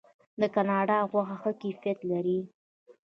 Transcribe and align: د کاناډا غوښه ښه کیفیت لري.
د 0.39 0.41
کاناډا 0.55 0.97
غوښه 1.09 1.35
ښه 1.41 1.51
کیفیت 1.61 1.99
لري. 2.11 2.39